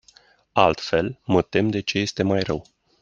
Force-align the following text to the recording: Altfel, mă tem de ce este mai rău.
Altfel, 0.55 1.19
mă 1.23 1.41
tem 1.41 1.69
de 1.69 1.79
ce 1.81 1.99
este 1.99 2.23
mai 2.23 2.39
rău. 2.41 2.65